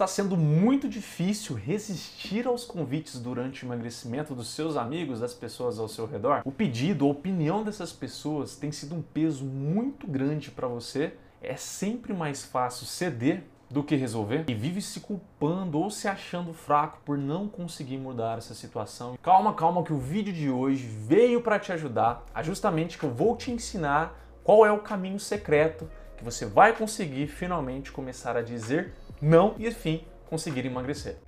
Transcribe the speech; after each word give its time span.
Está 0.00 0.06
sendo 0.06 0.34
muito 0.34 0.88
difícil 0.88 1.54
resistir 1.54 2.46
aos 2.46 2.64
convites 2.64 3.20
durante 3.20 3.62
o 3.62 3.66
emagrecimento 3.66 4.34
dos 4.34 4.48
seus 4.48 4.74
amigos, 4.74 5.20
das 5.20 5.34
pessoas 5.34 5.78
ao 5.78 5.88
seu 5.88 6.06
redor? 6.06 6.40
O 6.42 6.50
pedido, 6.50 7.04
a 7.04 7.10
opinião 7.10 7.62
dessas 7.62 7.92
pessoas 7.92 8.56
tem 8.56 8.72
sido 8.72 8.94
um 8.94 9.02
peso 9.02 9.44
muito 9.44 10.06
grande 10.06 10.50
para 10.50 10.66
você? 10.66 11.12
É 11.42 11.54
sempre 11.54 12.14
mais 12.14 12.42
fácil 12.42 12.86
ceder 12.86 13.44
do 13.68 13.84
que 13.84 13.94
resolver 13.94 14.46
e 14.48 14.54
vive 14.54 14.80
se 14.80 15.00
culpando 15.00 15.78
ou 15.78 15.90
se 15.90 16.08
achando 16.08 16.54
fraco 16.54 17.00
por 17.04 17.18
não 17.18 17.46
conseguir 17.46 17.98
mudar 17.98 18.38
essa 18.38 18.54
situação. 18.54 19.18
Calma, 19.22 19.52
calma 19.52 19.82
que 19.82 19.92
o 19.92 19.98
vídeo 19.98 20.32
de 20.32 20.48
hoje 20.48 20.82
veio 20.82 21.42
para 21.42 21.58
te 21.58 21.72
ajudar, 21.72 22.24
a 22.34 22.42
justamente 22.42 22.96
que 22.96 23.04
eu 23.04 23.12
vou 23.12 23.36
te 23.36 23.50
ensinar 23.50 24.18
qual 24.42 24.64
é 24.64 24.72
o 24.72 24.78
caminho 24.78 25.20
secreto 25.20 25.86
que 26.16 26.24
você 26.24 26.46
vai 26.46 26.74
conseguir 26.74 27.26
finalmente 27.26 27.92
começar 27.92 28.34
a 28.34 28.42
dizer 28.42 28.94
não 29.20 29.54
e, 29.58 29.66
enfim, 29.66 30.04
conseguir 30.28 30.64
emagrecer. 30.66 31.18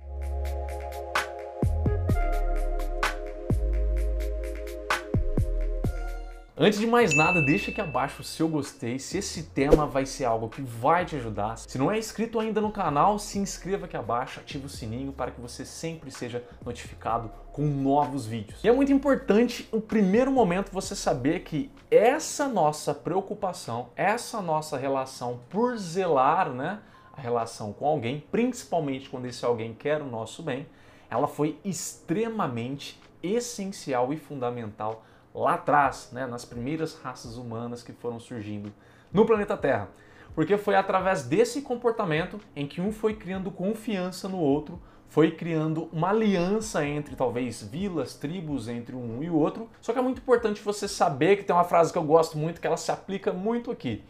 Antes 6.55 6.79
de 6.79 6.85
mais 6.85 7.15
nada, 7.15 7.41
deixa 7.41 7.71
aqui 7.71 7.81
abaixo 7.81 8.21
o 8.21 8.23
seu 8.23 8.47
gostei, 8.47 8.99
se 8.99 9.17
esse 9.17 9.43
tema 9.43 9.87
vai 9.87 10.05
ser 10.05 10.23
algo 10.23 10.47
que 10.47 10.61
vai 10.61 11.03
te 11.03 11.15
ajudar. 11.15 11.57
Se 11.57 11.77
não 11.77 11.91
é 11.91 11.97
inscrito 11.97 12.39
ainda 12.39 12.61
no 12.61 12.71
canal, 12.71 13.17
se 13.19 13.39
inscreva 13.39 13.85
aqui 13.85 13.97
abaixo, 13.97 14.39
ative 14.39 14.67
o 14.67 14.69
sininho 14.69 15.11
para 15.11 15.31
que 15.31 15.41
você 15.41 15.65
sempre 15.65 16.09
seja 16.09 16.43
notificado 16.63 17.29
com 17.51 17.63
novos 17.63 18.25
vídeos. 18.27 18.63
E 18.63 18.69
é 18.69 18.71
muito 18.71 18.93
importante, 18.93 19.67
no 19.73 19.81
primeiro 19.81 20.31
momento, 20.31 20.71
você 20.71 20.95
saber 20.95 21.41
que 21.41 21.71
essa 21.91 22.47
nossa 22.47 22.93
preocupação, 22.93 23.89
essa 23.95 24.39
nossa 24.41 24.77
relação 24.77 25.41
por 25.49 25.75
zelar, 25.75 26.49
né, 26.51 26.79
a 27.13 27.21
relação 27.21 27.71
com 27.71 27.85
alguém, 27.85 28.23
principalmente 28.31 29.09
quando 29.09 29.27
esse 29.27 29.45
alguém 29.45 29.73
quer 29.73 30.01
o 30.01 30.05
nosso 30.05 30.41
bem, 30.41 30.65
ela 31.09 31.27
foi 31.27 31.59
extremamente 31.63 32.99
essencial 33.21 34.11
e 34.11 34.17
fundamental 34.17 35.05
lá 35.33 35.53
atrás, 35.53 36.09
né, 36.11 36.25
nas 36.25 36.43
primeiras 36.43 36.99
raças 36.99 37.37
humanas 37.37 37.83
que 37.83 37.93
foram 37.93 38.19
surgindo 38.19 38.73
no 39.11 39.25
planeta 39.25 39.55
Terra. 39.55 39.89
Porque 40.33 40.57
foi 40.57 40.75
através 40.75 41.23
desse 41.23 41.61
comportamento 41.61 42.39
em 42.55 42.67
que 42.67 42.81
um 42.81 42.91
foi 42.91 43.13
criando 43.13 43.51
confiança 43.51 44.27
no 44.27 44.39
outro, 44.39 44.81
foi 45.07 45.29
criando 45.29 45.87
uma 45.93 46.09
aliança 46.09 46.83
entre 46.83 47.15
talvez 47.15 47.61
vilas, 47.61 48.15
tribos, 48.15 48.67
entre 48.67 48.95
um 48.95 49.21
e 49.21 49.29
o 49.29 49.35
outro. 49.35 49.69
Só 49.79 49.93
que 49.93 49.99
é 49.99 50.01
muito 50.01 50.17
importante 50.19 50.63
você 50.63 50.87
saber 50.87 51.37
que 51.37 51.43
tem 51.43 51.55
uma 51.55 51.63
frase 51.63 51.91
que 51.91 51.97
eu 51.99 52.03
gosto 52.03 52.35
muito, 52.35 52.59
que 52.59 52.65
ela 52.65 52.77
se 52.77 52.91
aplica 52.91 53.31
muito 53.31 53.69
aqui 53.69 54.03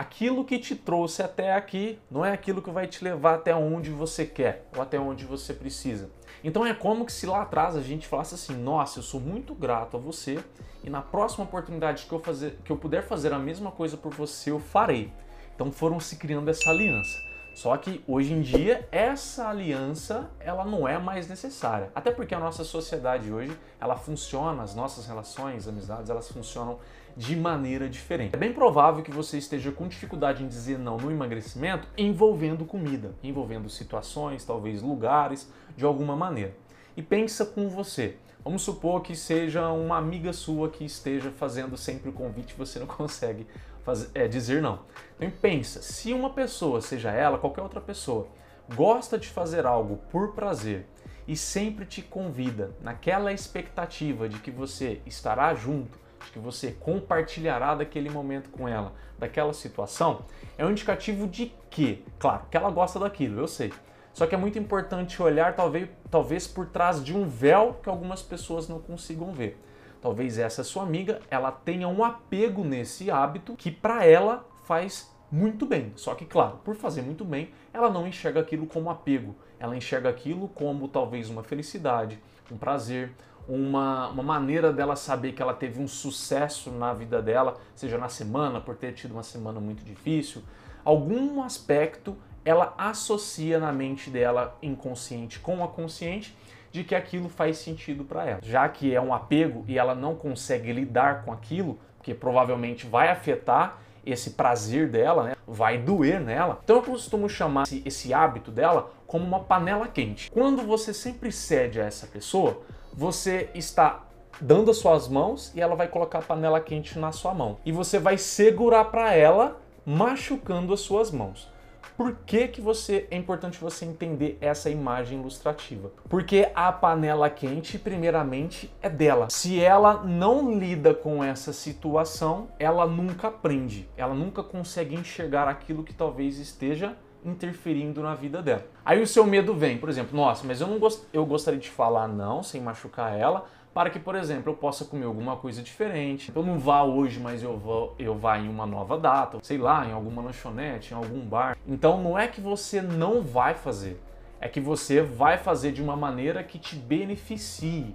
aquilo 0.00 0.46
que 0.46 0.58
te 0.58 0.74
trouxe 0.74 1.22
até 1.22 1.52
aqui 1.52 1.98
não 2.10 2.24
é 2.24 2.32
aquilo 2.32 2.62
que 2.62 2.70
vai 2.70 2.86
te 2.86 3.04
levar 3.04 3.34
até 3.34 3.54
onde 3.54 3.90
você 3.90 4.24
quer 4.24 4.64
ou 4.74 4.80
até 4.80 4.98
onde 4.98 5.26
você 5.26 5.52
precisa. 5.52 6.08
Então 6.42 6.64
é 6.64 6.72
como 6.72 7.04
que 7.04 7.12
se 7.12 7.26
lá 7.26 7.42
atrás 7.42 7.76
a 7.76 7.82
gente 7.82 8.08
falasse 8.08 8.34
assim: 8.34 8.54
"Nossa, 8.54 8.98
eu 8.98 9.02
sou 9.02 9.20
muito 9.20 9.54
grato 9.54 9.98
a 9.98 10.00
você 10.00 10.42
e 10.82 10.88
na 10.88 11.02
próxima 11.02 11.44
oportunidade 11.44 12.06
que 12.06 12.12
eu 12.12 12.18
fazer, 12.18 12.58
que 12.64 12.72
eu 12.72 12.78
puder 12.78 13.02
fazer 13.02 13.30
a 13.34 13.38
mesma 13.38 13.70
coisa 13.70 13.94
por 13.94 14.14
você, 14.14 14.50
eu 14.50 14.58
farei". 14.58 15.12
Então 15.54 15.70
foram 15.70 16.00
se 16.00 16.16
criando 16.16 16.48
essa 16.48 16.70
aliança. 16.70 17.22
Só 17.54 17.76
que 17.76 18.02
hoje 18.08 18.32
em 18.32 18.40
dia 18.40 18.88
essa 18.90 19.48
aliança 19.48 20.30
ela 20.40 20.64
não 20.64 20.88
é 20.88 20.98
mais 20.98 21.28
necessária, 21.28 21.90
até 21.94 22.10
porque 22.10 22.34
a 22.34 22.40
nossa 22.40 22.64
sociedade 22.64 23.30
hoje 23.30 23.54
ela 23.78 23.96
funciona, 23.96 24.62
as 24.62 24.74
nossas 24.74 25.04
relações, 25.04 25.68
amizades, 25.68 26.08
elas 26.08 26.26
funcionam 26.30 26.78
de 27.16 27.36
maneira 27.36 27.88
diferente. 27.88 28.34
É 28.34 28.38
bem 28.38 28.52
provável 28.52 29.02
que 29.02 29.10
você 29.10 29.38
esteja 29.38 29.70
com 29.72 29.88
dificuldade 29.88 30.42
em 30.42 30.48
dizer 30.48 30.78
não 30.78 30.96
no 30.96 31.10
emagrecimento 31.10 31.88
envolvendo 31.96 32.64
comida, 32.64 33.14
envolvendo 33.22 33.68
situações, 33.68 34.44
talvez 34.44 34.82
lugares, 34.82 35.50
de 35.76 35.84
alguma 35.84 36.16
maneira. 36.16 36.54
E 36.96 37.02
pensa 37.02 37.44
com 37.44 37.68
você. 37.68 38.16
Vamos 38.42 38.62
supor 38.62 39.02
que 39.02 39.14
seja 39.14 39.68
uma 39.68 39.98
amiga 39.98 40.32
sua 40.32 40.70
que 40.70 40.84
esteja 40.84 41.30
fazendo 41.30 41.76
sempre 41.76 42.08
o 42.08 42.12
convite 42.12 42.54
e 42.54 42.56
você 42.56 42.78
não 42.78 42.86
consegue 42.88 43.46
fazer, 43.84 44.08
é, 44.14 44.26
dizer 44.26 44.62
não. 44.62 44.80
Então 45.16 45.30
pensa, 45.42 45.82
se 45.82 46.12
uma 46.12 46.30
pessoa, 46.30 46.80
seja 46.80 47.10
ela, 47.10 47.38
qualquer 47.38 47.62
outra 47.62 47.80
pessoa, 47.80 48.28
gosta 48.74 49.18
de 49.18 49.28
fazer 49.28 49.66
algo 49.66 49.98
por 50.10 50.32
prazer 50.32 50.86
e 51.28 51.36
sempre 51.36 51.84
te 51.84 52.02
convida 52.02 52.70
naquela 52.80 53.32
expectativa 53.32 54.28
de 54.28 54.38
que 54.38 54.50
você 54.50 55.00
estará 55.06 55.54
junto, 55.54 55.98
que 56.32 56.38
você 56.38 56.72
compartilhará 56.72 57.74
daquele 57.74 58.10
momento 58.10 58.50
com 58.50 58.68
ela, 58.68 58.92
daquela 59.18 59.52
situação, 59.52 60.24
é 60.56 60.64
um 60.64 60.70
indicativo 60.70 61.26
de 61.26 61.52
que, 61.70 62.04
claro, 62.18 62.44
que 62.50 62.56
ela 62.56 62.70
gosta 62.70 62.98
daquilo, 62.98 63.40
eu 63.40 63.48
sei. 63.48 63.72
Só 64.12 64.26
que 64.26 64.34
é 64.34 64.38
muito 64.38 64.58
importante 64.58 65.22
olhar 65.22 65.54
talvez, 65.54 65.88
talvez 66.10 66.46
por 66.46 66.66
trás 66.66 67.02
de 67.02 67.16
um 67.16 67.28
véu 67.28 67.78
que 67.82 67.88
algumas 67.88 68.22
pessoas 68.22 68.68
não 68.68 68.80
consigam 68.80 69.32
ver. 69.32 69.58
Talvez 70.00 70.38
essa 70.38 70.64
sua 70.64 70.82
amiga, 70.82 71.20
ela 71.30 71.52
tenha 71.52 71.86
um 71.86 72.02
apego 72.02 72.64
nesse 72.64 73.10
hábito 73.10 73.54
que 73.54 73.70
para 73.70 74.04
ela 74.04 74.46
faz 74.64 75.10
muito 75.30 75.66
bem. 75.66 75.92
Só 75.94 76.14
que, 76.14 76.24
claro, 76.24 76.58
por 76.64 76.74
fazer 76.74 77.02
muito 77.02 77.24
bem, 77.24 77.50
ela 77.72 77.90
não 77.90 78.06
enxerga 78.06 78.40
aquilo 78.40 78.66
como 78.66 78.90
apego. 78.90 79.36
Ela 79.58 79.76
enxerga 79.76 80.08
aquilo 80.08 80.48
como 80.48 80.88
talvez 80.88 81.28
uma 81.28 81.42
felicidade, 81.42 82.18
um 82.50 82.56
prazer, 82.56 83.12
uma, 83.50 84.08
uma 84.08 84.22
maneira 84.22 84.72
dela 84.72 84.94
saber 84.94 85.32
que 85.32 85.42
ela 85.42 85.52
teve 85.52 85.80
um 85.80 85.88
sucesso 85.88 86.70
na 86.70 86.92
vida 86.94 87.20
dela, 87.20 87.56
seja 87.74 87.98
na 87.98 88.08
semana, 88.08 88.60
por 88.60 88.76
ter 88.76 88.92
tido 88.92 89.12
uma 89.12 89.22
semana 89.22 89.58
muito 89.58 89.84
difícil. 89.84 90.42
Algum 90.84 91.42
aspecto 91.42 92.16
ela 92.44 92.74
associa 92.78 93.58
na 93.58 93.72
mente 93.72 94.08
dela 94.08 94.56
inconsciente 94.62 95.38
com 95.40 95.62
a 95.62 95.68
consciente 95.68 96.36
de 96.70 96.84
que 96.84 96.94
aquilo 96.94 97.28
faz 97.28 97.58
sentido 97.58 98.04
para 98.04 98.24
ela. 98.24 98.40
Já 98.42 98.68
que 98.68 98.94
é 98.94 99.00
um 99.00 99.12
apego 99.12 99.64
e 99.66 99.76
ela 99.76 99.94
não 99.94 100.14
consegue 100.14 100.72
lidar 100.72 101.24
com 101.24 101.32
aquilo, 101.32 101.78
porque 101.96 102.14
provavelmente 102.14 102.86
vai 102.86 103.08
afetar 103.08 103.78
esse 104.06 104.30
prazer 104.30 104.88
dela, 104.88 105.24
né? 105.24 105.36
vai 105.46 105.76
doer 105.76 106.20
nela. 106.20 106.60
Então 106.64 106.76
eu 106.76 106.82
costumo 106.82 107.28
chamar 107.28 107.64
esse, 107.64 107.82
esse 107.84 108.14
hábito 108.14 108.50
dela 108.50 108.90
como 109.06 109.24
uma 109.26 109.40
panela 109.40 109.88
quente. 109.88 110.30
Quando 110.30 110.62
você 110.62 110.94
sempre 110.94 111.30
cede 111.32 111.80
a 111.80 111.84
essa 111.84 112.06
pessoa, 112.06 112.62
você 113.00 113.48
está 113.54 114.04
dando 114.38 114.70
as 114.70 114.76
suas 114.76 115.08
mãos 115.08 115.50
e 115.54 115.60
ela 115.62 115.74
vai 115.74 115.88
colocar 115.88 116.18
a 116.18 116.22
panela 116.22 116.60
quente 116.60 116.98
na 116.98 117.12
sua 117.12 117.32
mão. 117.32 117.56
E 117.64 117.72
você 117.72 117.98
vai 117.98 118.18
segurar 118.18 118.84
para 118.84 119.14
ela, 119.14 119.58
machucando 119.86 120.74
as 120.74 120.80
suas 120.80 121.10
mãos. 121.10 121.50
Por 121.96 122.14
que, 122.26 122.48
que 122.48 122.60
você 122.60 123.08
é 123.10 123.16
importante 123.16 123.58
você 123.58 123.86
entender 123.86 124.36
essa 124.38 124.68
imagem 124.68 125.18
ilustrativa? 125.18 125.90
Porque 126.10 126.50
a 126.54 126.70
panela 126.70 127.30
quente, 127.30 127.78
primeiramente, 127.78 128.70
é 128.82 128.90
dela. 128.90 129.30
Se 129.30 129.58
ela 129.58 130.04
não 130.04 130.58
lida 130.58 130.92
com 130.92 131.24
essa 131.24 131.54
situação, 131.54 132.48
ela 132.58 132.86
nunca 132.86 133.28
aprende, 133.28 133.88
ela 133.96 134.12
nunca 134.12 134.42
consegue 134.42 134.94
enxergar 134.94 135.48
aquilo 135.48 135.84
que 135.84 135.94
talvez 135.94 136.38
esteja 136.38 136.94
interferindo 137.24 138.02
na 138.02 138.14
vida 138.14 138.42
dela. 138.42 138.66
Aí 138.84 139.02
o 139.02 139.06
seu 139.06 139.26
medo 139.26 139.54
vem, 139.54 139.78
por 139.78 139.88
exemplo, 139.88 140.16
nossa, 140.16 140.46
mas 140.46 140.60
eu 140.60 140.66
não 140.66 140.78
gost... 140.78 141.02
eu 141.12 141.24
gostaria 141.24 141.60
de 141.60 141.70
falar 141.70 142.08
não 142.08 142.42
sem 142.42 142.60
machucar 142.60 143.18
ela, 143.18 143.46
para 143.72 143.90
que, 143.90 143.98
por 143.98 144.14
exemplo, 144.14 144.52
eu 144.52 144.56
possa 144.56 144.84
comer 144.84 145.04
alguma 145.04 145.36
coisa 145.36 145.62
diferente. 145.62 146.32
Eu 146.34 146.42
não 146.42 146.58
vá 146.58 146.82
hoje, 146.82 147.20
mas 147.20 147.42
eu 147.42 147.56
vou, 147.56 147.94
eu 147.98 148.16
vá 148.16 148.38
em 148.38 148.48
uma 148.48 148.66
nova 148.66 148.98
data, 148.98 149.38
sei 149.42 149.58
lá, 149.58 149.86
em 149.86 149.92
alguma 149.92 150.22
lanchonete, 150.22 150.92
em 150.92 150.96
algum 150.96 151.20
bar. 151.20 151.56
Então 151.66 152.02
não 152.02 152.18
é 152.18 152.26
que 152.26 152.40
você 152.40 152.82
não 152.82 153.22
vai 153.22 153.54
fazer, 153.54 154.00
é 154.40 154.48
que 154.48 154.60
você 154.60 155.02
vai 155.02 155.38
fazer 155.38 155.72
de 155.72 155.82
uma 155.82 155.96
maneira 155.96 156.42
que 156.42 156.58
te 156.58 156.74
beneficie. 156.74 157.94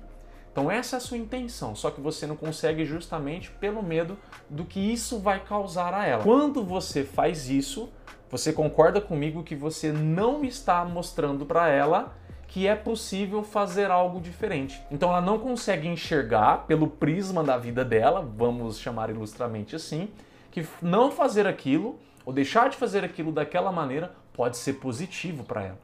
Então 0.52 0.72
essa 0.72 0.96
é 0.96 0.98
a 0.98 1.02
sua 1.02 1.18
intenção, 1.18 1.76
só 1.76 1.92
que 1.92 2.00
você 2.00 2.26
não 2.26 2.38
consegue 2.38 2.86
justamente 2.86 3.52
pelo 3.52 3.84
medo 3.84 4.18
do 4.50 4.64
que 4.64 4.80
isso 4.80 5.20
vai 5.20 5.42
causar 5.42 5.94
a 5.94 6.06
ela. 6.06 6.24
Quando 6.24 6.64
você 6.64 7.04
faz 7.04 7.50
isso, 7.50 7.90
você 8.30 8.52
concorda 8.52 9.00
comigo 9.00 9.44
que 9.44 9.56
você 9.56 9.92
não 9.92 10.44
está 10.44 10.84
mostrando 10.84 11.46
para 11.46 11.70
ela 11.70 12.16
que 12.48 12.68
é 12.68 12.76
possível 12.76 13.44
fazer 13.44 13.92
algo 13.92 14.20
diferente. 14.20 14.82
Então 14.90 15.10
ela 15.10 15.22
não 15.22 15.38
consegue 15.38 15.88
enxergar 15.88 16.66
pelo 16.66 16.88
prisma 16.88 17.44
da 17.44 17.58
vida 17.58 17.84
dela, 17.84 18.22
vamos 18.22 18.80
chamar 18.80 19.10
ilustramente 19.10 19.76
assim, 19.76 20.10
que 20.52 20.66
não 20.82 21.12
fazer 21.12 21.48
aquilo 21.48 22.00
ou 22.26 22.32
deixar 22.32 22.70
de 22.70 22.78
fazer 22.78 23.04
aquilo 23.04 23.32
daquela 23.32 23.72
maneira 23.72 24.14
pode 24.34 24.58
ser 24.58 24.74
positivo 24.74 25.44
para 25.44 25.64
ela. 25.64 25.80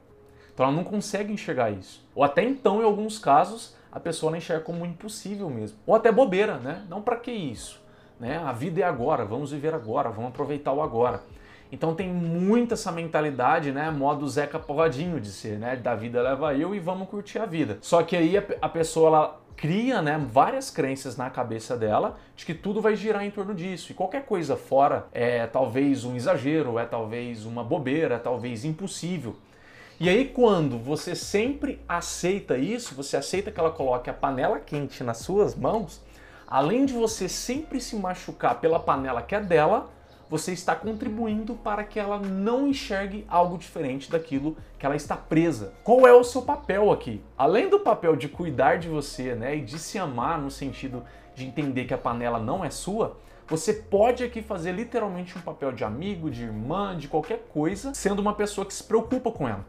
Então 0.53 0.65
ela 0.65 0.75
não 0.75 0.83
consegue 0.83 1.33
enxergar 1.33 1.71
isso. 1.71 2.05
Ou 2.15 2.23
até 2.23 2.43
então, 2.43 2.81
em 2.81 2.85
alguns 2.85 3.17
casos, 3.19 3.75
a 3.91 3.99
pessoa 3.99 4.35
enxerga 4.37 4.63
como 4.63 4.85
impossível 4.85 5.49
mesmo. 5.49 5.77
Ou 5.85 5.95
até 5.95 6.11
bobeira, 6.11 6.57
né? 6.57 6.85
Não 6.89 7.01
para 7.01 7.17
que 7.17 7.31
isso? 7.31 7.81
Né? 8.19 8.37
A 8.37 8.51
vida 8.51 8.81
é 8.81 8.83
agora, 8.83 9.25
vamos 9.25 9.51
viver 9.51 9.73
agora, 9.73 10.09
vamos 10.09 10.29
aproveitar 10.29 10.71
o 10.71 10.81
agora. 10.81 11.21
Então 11.71 11.95
tem 11.95 12.09
muito 12.09 12.73
essa 12.73 12.91
mentalidade, 12.91 13.71
né? 13.71 13.89
Modo 13.89 14.27
Zeca 14.27 14.59
Pagodinho 14.59 15.19
de 15.19 15.31
ser, 15.31 15.57
né? 15.57 15.75
Da 15.75 15.95
vida 15.95 16.21
leva 16.21 16.53
eu 16.53 16.75
e 16.75 16.79
vamos 16.79 17.07
curtir 17.07 17.39
a 17.39 17.45
vida. 17.45 17.77
Só 17.81 18.03
que 18.03 18.15
aí 18.15 18.37
a, 18.37 18.43
a 18.61 18.67
pessoa 18.67 19.07
ela 19.07 19.41
cria 19.55 20.01
né, 20.01 20.17
várias 20.17 20.71
crenças 20.71 21.15
na 21.15 21.29
cabeça 21.29 21.77
dela 21.77 22.17
de 22.35 22.45
que 22.47 22.53
tudo 22.53 22.81
vai 22.81 22.95
girar 22.95 23.23
em 23.23 23.29
torno 23.29 23.53
disso. 23.53 23.91
E 23.91 23.95
qualquer 23.95 24.25
coisa 24.25 24.57
fora 24.57 25.05
é 25.13 25.45
talvez 25.45 26.03
um 26.03 26.15
exagero, 26.15 26.79
é 26.79 26.85
talvez 26.85 27.45
uma 27.45 27.63
bobeira, 27.63 28.15
é 28.15 28.19
talvez 28.19 28.65
impossível. 28.65 29.35
E 29.99 30.09
aí, 30.09 30.25
quando 30.25 30.79
você 30.79 31.13
sempre 31.13 31.79
aceita 31.87 32.57
isso, 32.57 32.95
você 32.95 33.15
aceita 33.15 33.51
que 33.51 33.59
ela 33.59 33.69
coloque 33.69 34.09
a 34.09 34.13
panela 34.13 34.59
quente 34.59 35.03
nas 35.03 35.19
suas 35.19 35.53
mãos, 35.53 36.01
além 36.47 36.87
de 36.87 36.93
você 36.93 37.29
sempre 37.29 37.79
se 37.79 37.95
machucar 37.95 38.59
pela 38.59 38.79
panela 38.79 39.21
que 39.21 39.35
é 39.35 39.39
dela, 39.39 39.91
você 40.31 40.53
está 40.53 40.73
contribuindo 40.73 41.55
para 41.55 41.83
que 41.83 41.99
ela 41.99 42.17
não 42.17 42.65
enxergue 42.65 43.25
algo 43.27 43.57
diferente 43.57 44.09
daquilo 44.09 44.55
que 44.79 44.85
ela 44.85 44.95
está 44.95 45.17
presa. 45.17 45.73
Qual 45.83 46.07
é 46.07 46.13
o 46.13 46.23
seu 46.23 46.41
papel 46.41 46.89
aqui? 46.89 47.21
Além 47.37 47.69
do 47.69 47.81
papel 47.81 48.15
de 48.15 48.29
cuidar 48.29 48.77
de 48.77 48.87
você, 48.87 49.35
né, 49.35 49.57
e 49.57 49.61
de 49.61 49.77
se 49.77 49.99
amar 49.99 50.41
no 50.41 50.49
sentido 50.49 51.03
de 51.35 51.45
entender 51.45 51.83
que 51.83 51.93
a 51.93 51.97
panela 51.97 52.39
não 52.39 52.63
é 52.63 52.69
sua, 52.69 53.17
você 53.45 53.73
pode 53.73 54.23
aqui 54.23 54.41
fazer 54.41 54.71
literalmente 54.71 55.37
um 55.37 55.41
papel 55.41 55.73
de 55.73 55.83
amigo, 55.83 56.31
de 56.31 56.43
irmã, 56.43 56.97
de 56.97 57.09
qualquer 57.09 57.39
coisa, 57.49 57.93
sendo 57.93 58.19
uma 58.21 58.33
pessoa 58.33 58.65
que 58.65 58.73
se 58.73 58.85
preocupa 58.85 59.33
com 59.33 59.49
ela. 59.49 59.65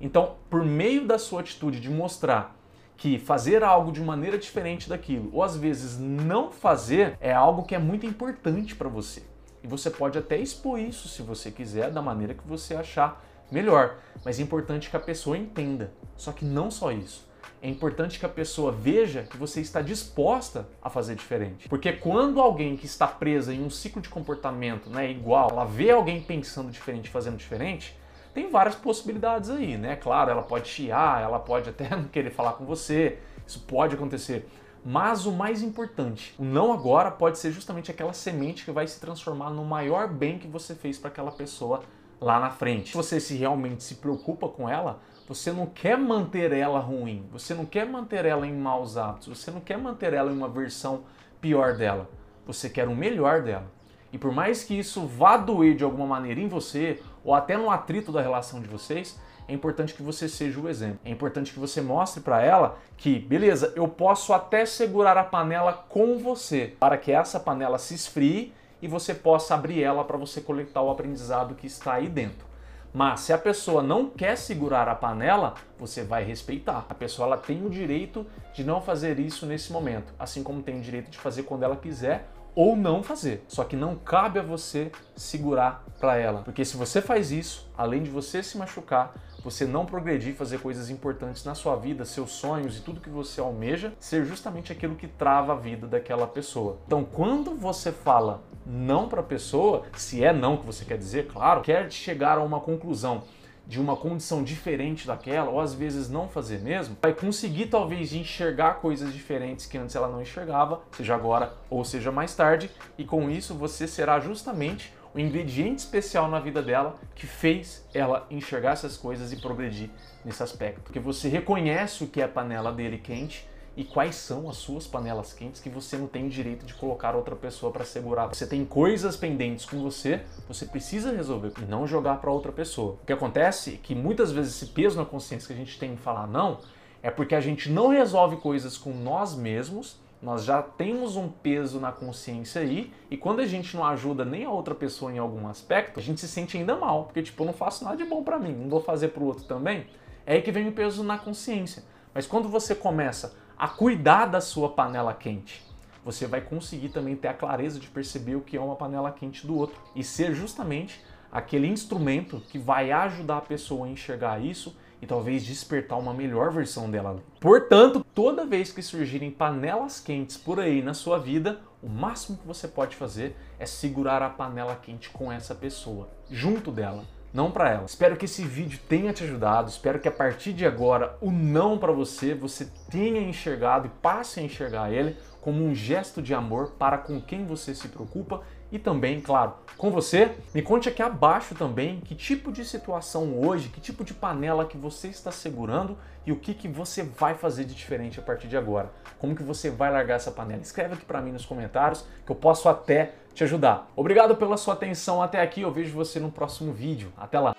Então, 0.00 0.36
por 0.48 0.64
meio 0.64 1.04
da 1.04 1.18
sua 1.18 1.40
atitude 1.40 1.80
de 1.80 1.90
mostrar 1.90 2.56
que 2.96 3.18
fazer 3.18 3.64
algo 3.64 3.90
de 3.90 4.00
maneira 4.00 4.38
diferente 4.38 4.88
daquilo, 4.88 5.28
ou 5.32 5.42
às 5.42 5.56
vezes 5.56 5.98
não 5.98 6.52
fazer, 6.52 7.18
é 7.20 7.32
algo 7.32 7.64
que 7.64 7.74
é 7.74 7.78
muito 7.78 8.06
importante 8.06 8.76
para 8.76 8.88
você. 8.88 9.33
E 9.64 9.66
você 9.66 9.88
pode 9.88 10.18
até 10.18 10.36
expor 10.36 10.78
isso 10.78 11.08
se 11.08 11.22
você 11.22 11.50
quiser, 11.50 11.90
da 11.90 12.02
maneira 12.02 12.34
que 12.34 12.46
você 12.46 12.74
achar 12.74 13.24
melhor. 13.50 13.96
Mas 14.22 14.38
é 14.38 14.42
importante 14.42 14.90
que 14.90 14.96
a 14.96 15.00
pessoa 15.00 15.38
entenda. 15.38 15.90
Só 16.18 16.32
que 16.32 16.44
não 16.44 16.70
só 16.70 16.92
isso. 16.92 17.26
É 17.62 17.68
importante 17.68 18.18
que 18.18 18.26
a 18.26 18.28
pessoa 18.28 18.70
veja 18.70 19.22
que 19.22 19.38
você 19.38 19.62
está 19.62 19.80
disposta 19.80 20.68
a 20.82 20.90
fazer 20.90 21.14
diferente. 21.14 21.66
Porque 21.66 21.94
quando 21.94 22.42
alguém 22.42 22.76
que 22.76 22.84
está 22.84 23.06
presa 23.06 23.54
em 23.54 23.64
um 23.64 23.70
ciclo 23.70 24.02
de 24.02 24.10
comportamento 24.10 24.90
né, 24.90 25.10
igual, 25.10 25.48
ela 25.50 25.64
vê 25.64 25.90
alguém 25.90 26.20
pensando 26.20 26.70
diferente, 26.70 27.08
fazendo 27.08 27.38
diferente, 27.38 27.96
tem 28.34 28.50
várias 28.50 28.74
possibilidades 28.74 29.48
aí, 29.48 29.78
né? 29.78 29.96
Claro, 29.96 30.30
ela 30.30 30.42
pode 30.42 30.68
chiar, 30.68 31.22
ela 31.22 31.38
pode 31.38 31.70
até 31.70 31.88
não 31.96 32.04
querer 32.04 32.30
falar 32.30 32.52
com 32.52 32.66
você, 32.66 33.18
isso 33.46 33.60
pode 33.60 33.94
acontecer. 33.94 34.46
Mas 34.84 35.24
o 35.24 35.32
mais 35.32 35.62
importante, 35.62 36.34
o 36.38 36.44
não 36.44 36.70
agora 36.70 37.10
pode 37.10 37.38
ser 37.38 37.50
justamente 37.50 37.90
aquela 37.90 38.12
semente 38.12 38.66
que 38.66 38.70
vai 38.70 38.86
se 38.86 39.00
transformar 39.00 39.48
no 39.48 39.64
maior 39.64 40.08
bem 40.08 40.38
que 40.38 40.46
você 40.46 40.74
fez 40.74 40.98
para 40.98 41.08
aquela 41.08 41.32
pessoa 41.32 41.82
lá 42.20 42.38
na 42.38 42.50
frente. 42.50 42.90
Se 42.90 42.96
você 42.96 43.18
se 43.18 43.34
realmente 43.34 43.82
se 43.82 43.94
preocupa 43.94 44.46
com 44.46 44.68
ela, 44.68 45.00
você 45.26 45.50
não 45.52 45.64
quer 45.64 45.96
manter 45.96 46.52
ela 46.52 46.80
ruim, 46.80 47.26
você 47.32 47.54
não 47.54 47.64
quer 47.64 47.86
manter 47.86 48.26
ela 48.26 48.46
em 48.46 48.52
maus 48.52 48.98
hábitos, 48.98 49.38
você 49.38 49.50
não 49.50 49.60
quer 49.60 49.78
manter 49.78 50.12
ela 50.12 50.30
em 50.30 50.36
uma 50.36 50.50
versão 50.50 51.04
pior 51.40 51.76
dela. 51.76 52.10
Você 52.46 52.68
quer 52.68 52.86
o 52.86 52.94
melhor 52.94 53.42
dela. 53.42 53.72
E 54.12 54.18
por 54.18 54.32
mais 54.32 54.62
que 54.62 54.78
isso 54.78 55.06
vá 55.06 55.38
doer 55.38 55.74
de 55.74 55.82
alguma 55.82 56.06
maneira 56.06 56.40
em 56.40 56.46
você, 56.46 57.02
ou 57.24 57.34
até 57.34 57.56
no 57.56 57.70
atrito 57.70 58.12
da 58.12 58.20
relação 58.20 58.60
de 58.60 58.68
vocês, 58.68 59.18
é 59.46 59.52
importante 59.52 59.94
que 59.94 60.02
você 60.02 60.28
seja 60.28 60.58
o 60.58 60.68
exemplo. 60.68 61.00
É 61.04 61.10
importante 61.10 61.52
que 61.52 61.58
você 61.58 61.80
mostre 61.80 62.22
para 62.22 62.42
ela 62.42 62.78
que, 62.96 63.18
beleza, 63.18 63.72
eu 63.76 63.86
posso 63.86 64.32
até 64.32 64.64
segurar 64.64 65.16
a 65.16 65.24
panela 65.24 65.72
com 65.88 66.18
você, 66.18 66.74
para 66.80 66.96
que 66.96 67.12
essa 67.12 67.38
panela 67.38 67.78
se 67.78 67.94
esfrie 67.94 68.52
e 68.80 68.88
você 68.88 69.14
possa 69.14 69.54
abrir 69.54 69.82
ela 69.82 70.04
para 70.04 70.16
você 70.16 70.40
coletar 70.40 70.82
o 70.82 70.90
aprendizado 70.90 71.54
que 71.54 71.66
está 71.66 71.94
aí 71.94 72.08
dentro. 72.08 72.46
Mas 72.92 73.20
se 73.20 73.32
a 73.32 73.38
pessoa 73.38 73.82
não 73.82 74.08
quer 74.08 74.36
segurar 74.36 74.88
a 74.88 74.94
panela, 74.94 75.54
você 75.78 76.04
vai 76.04 76.22
respeitar. 76.22 76.86
A 76.88 76.94
pessoa 76.94 77.26
ela 77.26 77.36
tem 77.36 77.66
o 77.66 77.68
direito 77.68 78.24
de 78.54 78.62
não 78.62 78.80
fazer 78.80 79.18
isso 79.18 79.46
nesse 79.46 79.72
momento, 79.72 80.14
assim 80.18 80.44
como 80.44 80.62
tem 80.62 80.78
o 80.78 80.80
direito 80.80 81.10
de 81.10 81.18
fazer 81.18 81.42
quando 81.42 81.64
ela 81.64 81.76
quiser 81.76 82.28
ou 82.54 82.76
não 82.76 83.02
fazer. 83.02 83.44
Só 83.48 83.64
que 83.64 83.76
não 83.76 83.96
cabe 83.96 84.38
a 84.38 84.42
você 84.42 84.90
segurar 85.16 85.84
para 85.98 86.16
ela, 86.16 86.42
porque 86.42 86.64
se 86.64 86.76
você 86.76 87.00
faz 87.00 87.30
isso, 87.30 87.68
além 87.76 88.02
de 88.02 88.10
você 88.10 88.42
se 88.42 88.58
machucar, 88.58 89.14
você 89.42 89.66
não 89.66 89.84
progredir, 89.84 90.34
fazer 90.34 90.58
coisas 90.58 90.88
importantes 90.88 91.44
na 91.44 91.54
sua 91.54 91.76
vida, 91.76 92.06
seus 92.06 92.32
sonhos 92.32 92.78
e 92.78 92.80
tudo 92.80 93.00
que 93.00 93.10
você 93.10 93.40
almeja, 93.40 93.92
ser 94.00 94.24
justamente 94.24 94.72
aquilo 94.72 94.94
que 94.94 95.06
trava 95.06 95.52
a 95.52 95.56
vida 95.56 95.86
daquela 95.86 96.26
pessoa. 96.26 96.78
Então, 96.86 97.04
quando 97.04 97.54
você 97.54 97.92
fala 97.92 98.42
não 98.66 99.06
para 99.06 99.20
a 99.20 99.24
pessoa, 99.24 99.82
se 99.94 100.24
é 100.24 100.32
não 100.32 100.56
que 100.56 100.64
você 100.64 100.84
quer 100.84 100.96
dizer, 100.96 101.26
claro, 101.26 101.60
quer 101.60 101.92
chegar 101.92 102.38
a 102.38 102.42
uma 102.42 102.58
conclusão 102.58 103.22
de 103.66 103.80
uma 103.80 103.96
condição 103.96 104.42
diferente 104.42 105.06
daquela, 105.06 105.50
ou 105.50 105.60
às 105.60 105.74
vezes 105.74 106.08
não 106.10 106.28
fazer 106.28 106.60
mesmo, 106.60 106.96
vai 107.00 107.12
conseguir 107.12 107.66
talvez 107.66 108.12
enxergar 108.12 108.74
coisas 108.74 109.12
diferentes 109.12 109.66
que 109.66 109.78
antes 109.78 109.96
ela 109.96 110.08
não 110.08 110.20
enxergava, 110.20 110.82
seja 110.92 111.14
agora 111.14 111.54
ou 111.70 111.84
seja 111.84 112.12
mais 112.12 112.34
tarde, 112.34 112.70
e 112.98 113.04
com 113.04 113.30
isso 113.30 113.54
você 113.54 113.86
será 113.86 114.20
justamente 114.20 114.92
o 115.14 115.20
ingrediente 115.20 115.78
especial 115.78 116.28
na 116.28 116.40
vida 116.40 116.60
dela 116.60 116.96
que 117.14 117.26
fez 117.26 117.86
ela 117.94 118.26
enxergar 118.30 118.72
essas 118.72 118.96
coisas 118.96 119.32
e 119.32 119.36
progredir 119.36 119.88
nesse 120.24 120.42
aspecto. 120.42 120.80
Porque 120.80 120.98
você 120.98 121.28
reconhece 121.28 122.02
o 122.02 122.08
que 122.08 122.20
é 122.20 122.24
a 122.24 122.28
panela 122.28 122.72
dele 122.72 122.98
quente 122.98 123.46
e 123.76 123.84
quais 123.84 124.14
são 124.14 124.48
as 124.48 124.56
suas 124.56 124.86
panelas 124.86 125.32
quentes 125.32 125.60
que 125.60 125.68
você 125.68 125.96
não 125.96 126.06
tem 126.06 126.28
direito 126.28 126.64
de 126.64 126.74
colocar 126.74 127.16
outra 127.16 127.34
pessoa 127.34 127.72
para 127.72 127.84
segurar. 127.84 128.28
Você 128.28 128.46
tem 128.46 128.64
coisas 128.64 129.16
pendentes 129.16 129.64
com 129.64 129.82
você, 129.82 130.20
você 130.46 130.64
precisa 130.66 131.12
resolver 131.12 131.52
e 131.60 131.64
não 131.64 131.86
jogar 131.86 132.20
para 132.20 132.30
outra 132.30 132.52
pessoa. 132.52 132.92
O 133.02 133.06
que 133.06 133.12
acontece 133.12 133.74
é 133.74 133.76
que 133.76 133.94
muitas 133.94 134.30
vezes 134.30 134.54
esse 134.54 134.66
peso 134.66 134.96
na 134.96 135.04
consciência 135.04 135.48
que 135.48 135.52
a 135.52 135.56
gente 135.56 135.78
tem 135.78 135.92
em 135.92 135.96
falar 135.96 136.26
não 136.26 136.58
é 137.02 137.10
porque 137.10 137.34
a 137.34 137.40
gente 137.40 137.70
não 137.70 137.88
resolve 137.88 138.36
coisas 138.36 138.78
com 138.78 138.90
nós 138.90 139.34
mesmos. 139.34 140.02
Nós 140.22 140.42
já 140.42 140.62
temos 140.62 141.16
um 141.16 141.28
peso 141.28 141.78
na 141.78 141.92
consciência 141.92 142.62
aí, 142.62 142.90
e 143.10 143.16
quando 143.16 143.40
a 143.40 143.46
gente 143.46 143.76
não 143.76 143.84
ajuda 143.84 144.24
nem 144.24 144.46
a 144.46 144.50
outra 144.50 144.74
pessoa 144.74 145.12
em 145.12 145.18
algum 145.18 145.46
aspecto, 145.46 146.00
a 146.00 146.02
gente 146.02 146.18
se 146.18 146.26
sente 146.26 146.56
ainda 146.56 146.74
mal, 146.74 147.04
porque 147.04 147.22
tipo, 147.22 147.42
eu 147.42 147.46
não 147.46 147.52
faço 147.52 147.84
nada 147.84 147.98
de 147.98 148.06
bom 148.06 148.24
para 148.24 148.38
mim, 148.38 148.54
não 148.54 148.70
vou 148.70 148.80
fazer 148.80 149.08
para 149.08 149.22
o 149.22 149.26
outro 149.26 149.44
também. 149.44 149.86
É 150.24 150.36
aí 150.36 150.40
que 150.40 150.50
vem 150.50 150.66
o 150.66 150.72
peso 150.72 151.04
na 151.04 151.18
consciência. 151.18 151.84
Mas 152.14 152.26
quando 152.26 152.48
você 152.48 152.74
começa 152.74 153.34
a 153.58 153.68
cuidar 153.68 154.26
da 154.26 154.40
sua 154.40 154.68
panela 154.68 155.14
quente. 155.14 155.62
Você 156.04 156.26
vai 156.26 156.40
conseguir 156.40 156.90
também 156.90 157.16
ter 157.16 157.28
a 157.28 157.34
clareza 157.34 157.80
de 157.80 157.88
perceber 157.88 158.36
o 158.36 158.40
que 158.40 158.56
é 158.56 158.60
uma 158.60 158.76
panela 158.76 159.10
quente 159.10 159.46
do 159.46 159.56
outro 159.56 159.76
e 159.94 160.04
ser 160.04 160.34
justamente 160.34 161.02
aquele 161.32 161.66
instrumento 161.66 162.42
que 162.50 162.58
vai 162.58 162.92
ajudar 162.92 163.38
a 163.38 163.42
pessoa 163.42 163.86
a 163.86 163.90
enxergar 163.90 164.38
isso 164.38 164.76
e 165.00 165.06
talvez 165.06 165.44
despertar 165.44 165.98
uma 165.98 166.14
melhor 166.14 166.52
versão 166.52 166.90
dela. 166.90 167.22
Portanto, 167.40 168.04
toda 168.14 168.44
vez 168.46 168.70
que 168.70 168.82
surgirem 168.82 169.30
panelas 169.30 169.98
quentes 169.98 170.36
por 170.36 170.60
aí 170.60 170.82
na 170.82 170.94
sua 170.94 171.18
vida, 171.18 171.60
o 171.82 171.88
máximo 171.88 172.38
que 172.38 172.46
você 172.46 172.68
pode 172.68 172.96
fazer 172.96 173.36
é 173.58 173.66
segurar 173.66 174.22
a 174.22 174.30
panela 174.30 174.76
quente 174.76 175.10
com 175.10 175.32
essa 175.32 175.54
pessoa, 175.54 176.08
junto 176.30 176.70
dela 176.70 177.04
não 177.34 177.50
para 177.50 177.68
ela. 177.68 177.84
Espero 177.84 178.16
que 178.16 178.26
esse 178.26 178.44
vídeo 178.44 178.78
tenha 178.88 179.12
te 179.12 179.24
ajudado, 179.24 179.68
espero 179.68 179.98
que 179.98 180.06
a 180.06 180.12
partir 180.12 180.52
de 180.52 180.64
agora 180.64 181.18
o 181.20 181.32
não 181.32 181.76
para 181.76 181.90
você, 181.90 182.32
você 182.32 182.68
tenha 182.88 183.20
enxergado 183.20 183.88
e 183.88 184.00
passe 184.00 184.38
a 184.38 184.42
enxergar 184.44 184.92
ele 184.92 185.16
como 185.40 185.64
um 185.64 185.74
gesto 185.74 186.22
de 186.22 186.32
amor 186.32 186.70
para 186.78 186.96
com 186.96 187.20
quem 187.20 187.44
você 187.44 187.74
se 187.74 187.88
preocupa 187.88 188.42
e 188.74 188.78
também, 188.78 189.20
claro, 189.20 189.54
com 189.78 189.88
você. 189.88 190.32
Me 190.52 190.60
conte 190.60 190.88
aqui 190.88 191.00
abaixo 191.00 191.54
também 191.54 192.00
que 192.00 192.12
tipo 192.12 192.50
de 192.50 192.64
situação 192.64 193.40
hoje, 193.40 193.68
que 193.68 193.80
tipo 193.80 194.02
de 194.02 194.12
panela 194.12 194.64
que 194.64 194.76
você 194.76 195.06
está 195.06 195.30
segurando 195.30 195.96
e 196.26 196.32
o 196.32 196.36
que, 196.36 196.52
que 196.52 196.66
você 196.66 197.04
vai 197.04 197.34
fazer 197.34 197.64
de 197.66 197.74
diferente 197.74 198.18
a 198.18 198.22
partir 198.22 198.48
de 198.48 198.56
agora. 198.56 198.90
Como 199.20 199.36
que 199.36 199.44
você 199.44 199.70
vai 199.70 199.92
largar 199.92 200.16
essa 200.16 200.32
panela? 200.32 200.60
Escreve 200.60 200.94
aqui 200.94 201.04
para 201.04 201.20
mim 201.20 201.30
nos 201.30 201.46
comentários 201.46 202.04
que 202.26 202.32
eu 202.32 202.36
posso 202.36 202.68
até 202.68 203.12
te 203.32 203.44
ajudar. 203.44 203.88
Obrigado 203.94 204.34
pela 204.34 204.56
sua 204.56 204.74
atenção 204.74 205.22
até 205.22 205.40
aqui, 205.40 205.60
eu 205.60 205.70
vejo 205.70 205.94
você 205.94 206.18
no 206.18 206.32
próximo 206.32 206.72
vídeo. 206.72 207.12
Até 207.16 207.38
lá! 207.38 207.54